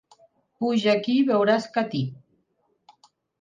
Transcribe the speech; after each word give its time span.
Puja 0.63 0.89
aquí 0.99 1.17
i 1.17 1.27
veuràs 1.27 1.67
Catí. 1.77 2.01